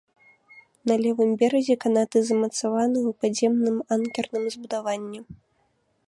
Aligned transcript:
На 0.91 0.95
левым 1.03 1.29
беразе 1.41 1.75
канаты 1.83 2.17
замацаваны 2.29 2.99
ў 3.01 3.11
падземным 3.25 3.77
анкерным 3.97 4.43
збудаванні. 4.55 5.19